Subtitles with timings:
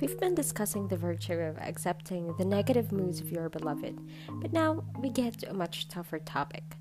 [0.00, 4.84] We've been discussing the virtue of accepting the negative moods of your beloved, but now
[4.98, 6.76] we get to a much tougher topic.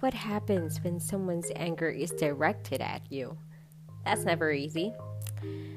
[0.00, 3.36] What happens when someone's anger is directed at you?
[4.04, 4.94] That's never easy.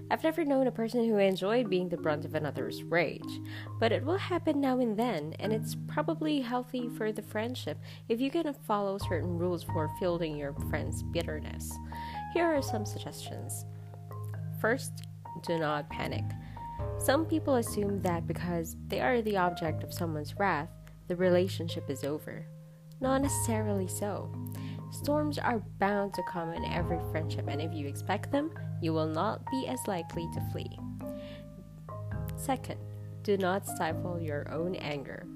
[0.10, 3.42] I've never known a person who enjoyed being the brunt of another's rage,
[3.80, 7.78] but it will happen now and then, and it's probably healthy for the friendship
[8.08, 11.70] if you can follow certain rules for fielding your friend's bitterness.
[12.34, 13.66] Here are some suggestions.
[14.62, 15.04] First,
[15.46, 16.24] do not panic.
[16.98, 20.70] Some people assume that because they are the object of someone's wrath,
[21.08, 22.46] the relationship is over.
[23.00, 24.32] Not necessarily so.
[24.92, 29.08] Storms are bound to come in every friendship, and if you expect them, you will
[29.08, 30.80] not be as likely to flee.
[32.36, 32.80] Second,
[33.24, 35.28] do not stifle your own anger.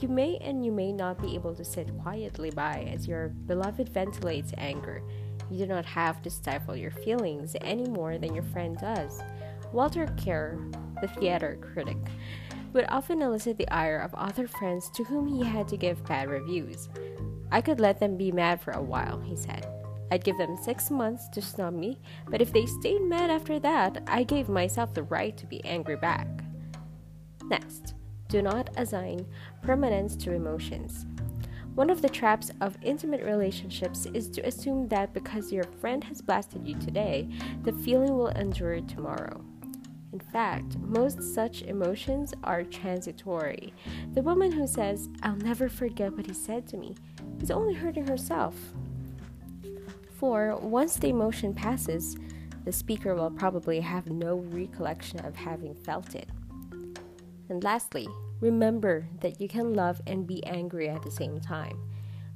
[0.00, 3.88] You may and you may not be able to sit quietly by as your beloved
[3.88, 5.02] ventilates anger.
[5.50, 9.20] You do not have to stifle your feelings any more than your friend does.
[9.72, 10.58] Walter Kerr,
[11.00, 11.96] the theater critic,
[12.72, 16.28] would often elicit the ire of author friends to whom he had to give bad
[16.28, 16.88] reviews.
[17.52, 19.66] I could let them be mad for a while, he said.
[20.10, 24.02] I'd give them six months to snub me, but if they stayed mad after that,
[24.08, 26.26] I gave myself the right to be angry back.
[27.44, 27.94] Next,
[28.28, 29.26] do not assign
[29.62, 31.06] permanence to emotions.
[31.76, 36.20] One of the traps of intimate relationships is to assume that because your friend has
[36.20, 37.28] blasted you today,
[37.62, 39.44] the feeling will endure tomorrow.
[40.12, 43.72] In fact, most such emotions are transitory.
[44.14, 46.96] The woman who says, I'll never forget what he said to me,
[47.40, 48.56] is only hurting herself.
[50.18, 52.16] For once the emotion passes,
[52.64, 56.28] the speaker will probably have no recollection of having felt it.
[57.48, 58.08] And lastly,
[58.40, 61.78] remember that you can love and be angry at the same time.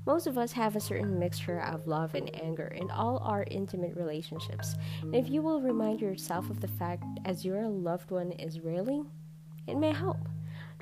[0.06, 3.96] Most of us have a certain mixture of love and anger in all our intimate
[3.96, 4.74] relationships.
[5.02, 9.06] And if you will remind yourself of the fact as your loved one is railing,
[9.66, 10.28] it may help.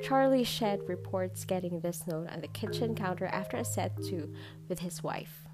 [0.03, 4.33] Charlie Shedd reports getting this note on the kitchen counter after a set to
[4.69, 5.47] with his wife.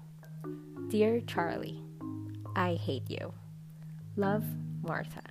[0.87, 1.83] Dear Charlie,
[2.55, 3.33] I hate you.
[4.15, 4.43] Love,
[4.81, 5.21] Martha.